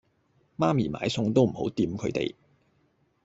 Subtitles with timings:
[0.57, 2.33] 媽咪買餸都唔好掂佢哋